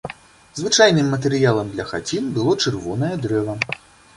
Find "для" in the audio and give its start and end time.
1.75-1.85